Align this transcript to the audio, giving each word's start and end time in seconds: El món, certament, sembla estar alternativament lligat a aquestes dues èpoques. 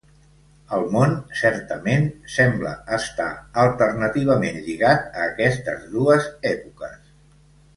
El 0.77 0.85
món, 0.93 1.11
certament, 1.41 2.07
sembla 2.35 2.71
estar 2.97 3.29
alternativament 3.65 4.57
lligat 4.71 5.07
a 5.21 5.29
aquestes 5.33 5.85
dues 5.97 6.31
èpoques. 6.55 6.99